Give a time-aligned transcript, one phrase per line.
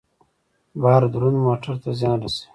[0.81, 2.47] بار دروند موټر ته زیان رسوي.